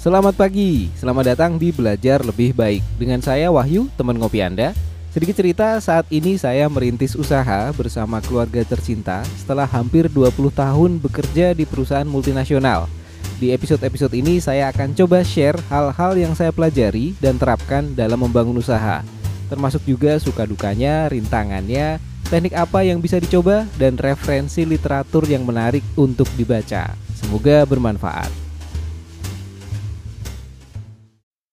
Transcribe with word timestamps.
Selamat 0.00 0.32
pagi, 0.32 0.88
selamat 0.96 1.36
datang 1.36 1.60
di 1.60 1.76
Belajar 1.76 2.24
Lebih 2.24 2.56
Baik. 2.56 2.80
Dengan 2.96 3.20
saya 3.20 3.52
Wahyu, 3.52 3.84
teman 4.00 4.16
ngopi 4.16 4.40
Anda. 4.40 4.72
Sedikit 5.12 5.36
cerita, 5.36 5.76
saat 5.76 6.08
ini 6.08 6.40
saya 6.40 6.72
merintis 6.72 7.12
usaha 7.12 7.68
bersama 7.76 8.24
keluarga 8.24 8.64
tercinta 8.64 9.20
Setelah 9.36 9.68
hampir 9.68 10.08
20 10.08 10.56
tahun 10.56 10.96
bekerja 11.04 11.52
di 11.52 11.68
perusahaan 11.68 12.08
multinasional. 12.08 12.88
Di 13.36 13.52
episode-episode 13.52 14.16
ini 14.16 14.40
saya 14.40 14.72
akan 14.72 14.96
coba 14.96 15.20
share 15.20 15.60
hal-hal 15.68 16.16
yang 16.16 16.32
saya 16.32 16.48
pelajari 16.48 17.12
dan 17.20 17.36
terapkan 17.36 17.92
dalam 17.92 18.24
membangun 18.24 18.56
usaha. 18.56 19.04
Termasuk 19.52 19.84
juga 19.84 20.16
suka 20.16 20.48
dukanya, 20.48 21.12
rintangannya, 21.12 22.00
teknik 22.32 22.56
apa 22.56 22.88
yang 22.88 23.04
bisa 23.04 23.20
dicoba, 23.20 23.68
dan 23.76 24.00
referensi 24.00 24.64
literatur 24.64 25.28
yang 25.28 25.44
menarik 25.44 25.84
untuk 25.92 26.32
dibaca. 26.40 26.96
Semoga 27.20 27.68
bermanfaat 27.68 28.48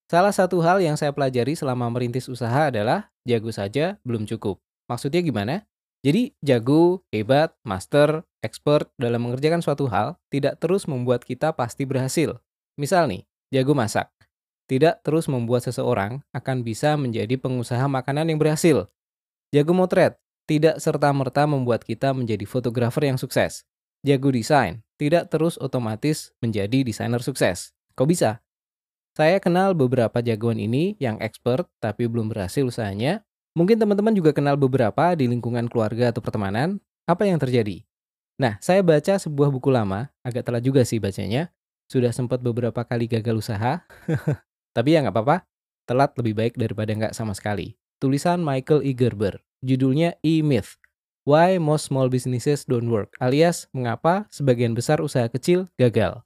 Salah 0.08 0.32
satu 0.32 0.64
hal 0.64 0.80
yang 0.80 0.96
saya 0.96 1.12
pelajari 1.12 1.52
selama 1.52 1.92
merintis 1.92 2.32
usaha 2.32 2.72
adalah 2.72 3.12
jago 3.28 3.52
saja 3.52 4.00
belum 4.08 4.24
cukup. 4.24 4.56
Maksudnya 4.88 5.20
gimana? 5.20 5.68
Jadi 6.00 6.32
jago, 6.40 7.04
hebat, 7.12 7.52
master, 7.60 8.24
expert 8.40 8.88
dalam 8.96 9.28
mengerjakan 9.28 9.60
suatu 9.60 9.84
hal 9.92 10.16
tidak 10.32 10.56
terus 10.64 10.88
membuat 10.88 11.28
kita 11.28 11.52
pasti 11.52 11.84
berhasil. 11.84 12.40
Misal 12.80 13.04
nih, 13.12 13.28
jago 13.52 13.76
masak. 13.76 14.08
Tidak 14.64 15.04
terus 15.04 15.28
membuat 15.28 15.68
seseorang 15.68 16.24
akan 16.32 16.64
bisa 16.64 16.96
menjadi 16.96 17.36
pengusaha 17.36 17.84
makanan 17.84 18.32
yang 18.32 18.40
berhasil. 18.40 18.88
Jago 19.52 19.76
motret 19.76 20.16
tidak 20.48 20.80
serta-merta 20.80 21.44
membuat 21.44 21.84
kita 21.84 22.16
menjadi 22.16 22.48
fotografer 22.48 23.12
yang 23.12 23.20
sukses. 23.20 23.68
Jago 24.00 24.32
desain 24.32 24.80
tidak 24.96 25.28
terus 25.28 25.60
otomatis 25.60 26.32
menjadi 26.40 26.80
desainer 26.80 27.20
sukses. 27.20 27.76
Kok 27.92 28.08
bisa? 28.08 28.40
Saya 29.18 29.42
kenal 29.42 29.74
beberapa 29.74 30.22
jagoan 30.22 30.62
ini 30.62 30.94
yang 31.02 31.18
expert 31.18 31.66
tapi 31.82 32.06
belum 32.06 32.30
berhasil 32.30 32.62
usahanya. 32.62 33.26
Mungkin 33.58 33.74
teman-teman 33.74 34.14
juga 34.14 34.30
kenal 34.30 34.54
beberapa 34.54 35.10
di 35.18 35.26
lingkungan 35.26 35.66
keluarga 35.66 36.14
atau 36.14 36.22
pertemanan. 36.22 36.78
Apa 37.02 37.26
yang 37.26 37.42
terjadi? 37.42 37.82
Nah, 38.38 38.62
saya 38.62 38.78
baca 38.86 39.18
sebuah 39.18 39.50
buku 39.50 39.74
lama, 39.74 40.06
agak 40.22 40.46
telat 40.46 40.62
juga 40.62 40.86
sih 40.86 41.02
bacanya. 41.02 41.50
Sudah 41.90 42.14
sempat 42.14 42.38
beberapa 42.46 42.78
kali 42.86 43.10
gagal 43.10 43.42
usaha. 43.42 43.82
tapi 44.78 44.94
ya 44.94 45.02
nggak 45.02 45.10
apa-apa, 45.10 45.42
telat 45.82 46.14
lebih 46.14 46.38
baik 46.38 46.54
daripada 46.54 46.94
nggak 46.94 47.10
sama 47.18 47.34
sekali. 47.34 47.74
Tulisan 47.98 48.38
Michael 48.38 48.86
E. 48.86 48.94
Gerber, 48.94 49.42
judulnya 49.66 50.14
E-Myth. 50.22 50.78
Why 51.26 51.58
Most 51.58 51.90
Small 51.90 52.06
Businesses 52.06 52.70
Don't 52.70 52.86
Work, 52.86 53.18
alias 53.18 53.66
mengapa 53.74 54.30
sebagian 54.30 54.78
besar 54.78 55.02
usaha 55.02 55.26
kecil 55.26 55.66
gagal. 55.74 56.22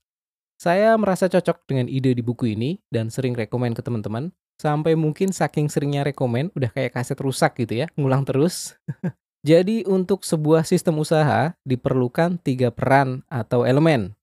Saya 0.62 0.94
merasa 0.94 1.26
cocok 1.26 1.66
dengan 1.66 1.90
ide 1.90 2.14
di 2.14 2.22
buku 2.22 2.54
ini 2.54 2.78
dan 2.86 3.10
sering 3.10 3.34
rekomen 3.34 3.74
ke 3.74 3.82
teman-teman. 3.82 4.30
Sampai 4.62 4.94
mungkin 4.94 5.34
saking 5.34 5.66
seringnya 5.66 6.06
rekomen, 6.06 6.54
udah 6.54 6.70
kayak 6.70 6.94
kaset 6.94 7.18
rusak 7.18 7.58
gitu 7.58 7.82
ya, 7.82 7.90
ngulang 7.98 8.22
terus. 8.22 8.78
Jadi 9.50 9.82
untuk 9.90 10.22
sebuah 10.22 10.62
sistem 10.62 11.02
usaha 11.02 11.58
diperlukan 11.66 12.38
tiga 12.46 12.70
peran 12.70 13.26
atau 13.26 13.66
elemen. 13.66 14.14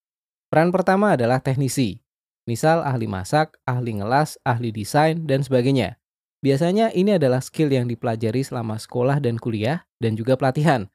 Peran 0.48 0.72
pertama 0.72 1.20
adalah 1.20 1.44
teknisi. 1.44 2.00
Misal 2.48 2.88
ahli 2.88 3.04
masak, 3.04 3.60
ahli 3.68 4.00
ngelas, 4.00 4.40
ahli 4.48 4.72
desain, 4.72 5.28
dan 5.28 5.44
sebagainya. 5.44 6.00
Biasanya 6.40 6.96
ini 6.96 7.20
adalah 7.20 7.44
skill 7.44 7.68
yang 7.68 7.92
dipelajari 7.92 8.48
selama 8.48 8.80
sekolah 8.80 9.20
dan 9.20 9.36
kuliah 9.36 9.84
dan 10.00 10.16
juga 10.16 10.40
pelatihan 10.40 10.88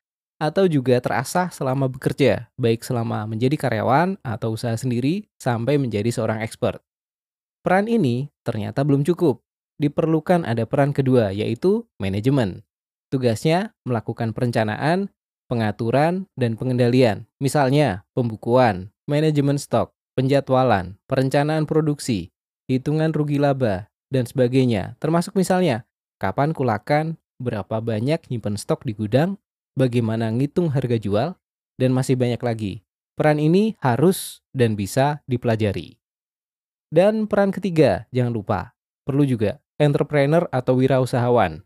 atau 0.45 0.69
juga 0.69 1.01
terasah 1.01 1.49
selama 1.49 1.89
bekerja, 1.89 2.53
baik 2.61 2.85
selama 2.85 3.25
menjadi 3.25 3.57
karyawan 3.57 4.21
atau 4.21 4.53
usaha 4.53 4.77
sendiri 4.77 5.25
sampai 5.41 5.81
menjadi 5.81 6.13
seorang 6.13 6.45
expert. 6.45 6.85
Peran 7.65 7.89
ini 7.89 8.29
ternyata 8.45 8.85
belum 8.85 9.09
cukup. 9.09 9.41
Diperlukan 9.81 10.45
ada 10.45 10.69
peran 10.69 10.93
kedua 10.93 11.33
yaitu 11.33 11.89
manajemen. 11.97 12.63
Tugasnya 13.09 13.73
melakukan 13.89 14.37
perencanaan, 14.37 15.09
pengaturan, 15.49 16.29
dan 16.37 16.61
pengendalian. 16.61 17.25
Misalnya, 17.41 18.05
pembukuan, 18.13 18.91
manajemen 19.09 19.57
stok, 19.57 19.95
penjadwalan, 20.19 20.99
perencanaan 21.07 21.65
produksi, 21.65 22.35
hitungan 22.67 23.15
rugi 23.15 23.39
laba, 23.39 23.89
dan 24.11 24.27
sebagainya. 24.27 24.99
Termasuk 24.99 25.35
misalnya, 25.39 25.87
kapan 26.19 26.55
kulakan, 26.55 27.19
berapa 27.39 27.83
banyak 27.83 28.31
nyimpen 28.31 28.57
stok 28.59 28.87
di 28.87 28.95
gudang, 28.95 29.37
bagaimana 29.75 30.31
ngitung 30.31 30.71
harga 30.71 30.99
jual, 30.99 31.39
dan 31.79 31.91
masih 31.91 32.15
banyak 32.15 32.41
lagi. 32.41 32.73
Peran 33.15 33.39
ini 33.39 33.79
harus 33.79 34.43
dan 34.51 34.75
bisa 34.75 35.23
dipelajari. 35.31 35.99
Dan 36.91 37.27
peran 37.27 37.55
ketiga, 37.55 38.07
jangan 38.11 38.35
lupa, 38.35 38.61
perlu 39.07 39.23
juga 39.27 39.63
entrepreneur 39.79 40.47
atau 40.51 40.79
wirausahawan. 40.79 41.63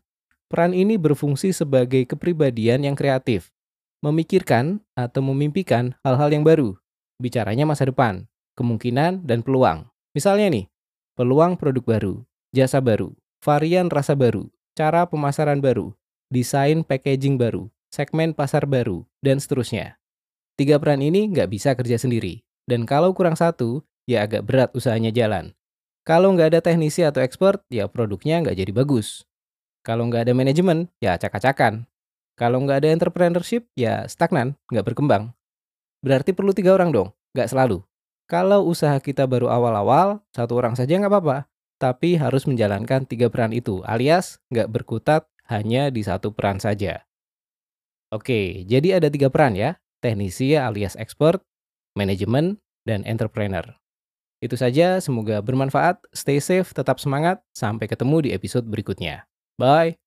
Peran 0.49 0.73
ini 0.73 0.97
berfungsi 0.97 1.53
sebagai 1.53 2.09
kepribadian 2.09 2.81
yang 2.81 2.97
kreatif, 2.97 3.53
memikirkan 4.01 4.81
atau 4.97 5.21
memimpikan 5.21 5.93
hal-hal 6.01 6.33
yang 6.33 6.41
baru, 6.41 6.73
bicaranya 7.21 7.69
masa 7.69 7.85
depan, 7.85 8.25
kemungkinan 8.57 9.25
dan 9.29 9.45
peluang. 9.45 9.85
Misalnya 10.17 10.49
nih, 10.49 10.65
peluang 11.13 11.53
produk 11.53 11.85
baru, 11.85 12.13
jasa 12.49 12.81
baru, 12.81 13.13
varian 13.45 13.93
rasa 13.93 14.17
baru, 14.17 14.49
cara 14.73 15.05
pemasaran 15.05 15.61
baru, 15.61 15.93
desain 16.33 16.81
packaging 16.81 17.37
baru, 17.37 17.69
segmen 17.99 18.31
pasar 18.31 18.63
baru, 18.63 19.03
dan 19.19 19.43
seterusnya. 19.43 19.99
Tiga 20.55 20.79
peran 20.79 21.03
ini 21.03 21.27
nggak 21.27 21.51
bisa 21.51 21.75
kerja 21.75 21.99
sendiri, 21.99 22.47
dan 22.63 22.87
kalau 22.87 23.11
kurang 23.11 23.35
satu, 23.35 23.83
ya 24.07 24.23
agak 24.23 24.47
berat 24.47 24.71
usahanya 24.71 25.11
jalan. 25.11 25.51
Kalau 26.07 26.31
nggak 26.31 26.55
ada 26.55 26.59
teknisi 26.63 27.03
atau 27.03 27.19
expert, 27.19 27.59
ya 27.67 27.91
produknya 27.91 28.39
nggak 28.39 28.55
jadi 28.55 28.71
bagus. 28.71 29.27
Kalau 29.83 30.07
nggak 30.07 30.31
ada 30.31 30.33
manajemen, 30.33 30.87
ya 31.03 31.19
acak-acakan. 31.19 31.91
Kalau 32.39 32.63
nggak 32.63 32.87
ada 32.87 32.89
entrepreneurship, 32.95 33.67
ya 33.75 34.07
stagnan, 34.07 34.55
nggak 34.71 34.95
berkembang. 34.95 35.35
Berarti 35.99 36.31
perlu 36.31 36.55
tiga 36.55 36.71
orang 36.79 36.95
dong, 36.95 37.11
nggak 37.35 37.51
selalu. 37.51 37.83
Kalau 38.31 38.63
usaha 38.63 38.95
kita 39.03 39.27
baru 39.27 39.51
awal-awal, 39.51 40.23
satu 40.31 40.55
orang 40.55 40.79
saja 40.79 40.95
nggak 40.95 41.11
apa-apa. 41.11 41.37
Tapi 41.83 42.15
harus 42.15 42.47
menjalankan 42.47 43.03
tiga 43.03 43.27
peran 43.27 43.51
itu, 43.51 43.83
alias 43.83 44.39
nggak 44.55 44.71
berkutat 44.71 45.27
hanya 45.51 45.91
di 45.91 45.99
satu 45.99 46.31
peran 46.31 46.63
saja. 46.63 47.08
Oke, 48.09 48.65
jadi 48.65 48.97
ada 48.97 49.13
tiga 49.13 49.29
peran 49.29 49.53
ya, 49.53 49.77
teknisi 50.01 50.57
alias 50.57 50.97
expert, 50.97 51.45
manajemen, 51.93 52.57
dan 52.81 53.05
entrepreneur. 53.05 53.61
Itu 54.41 54.57
saja, 54.57 54.97
semoga 54.97 55.45
bermanfaat, 55.45 56.01
stay 56.09 56.41
safe, 56.41 56.73
tetap 56.73 56.97
semangat, 56.97 57.43
sampai 57.53 57.85
ketemu 57.85 58.25
di 58.25 58.29
episode 58.33 58.65
berikutnya. 58.65 59.29
Bye! 59.61 59.99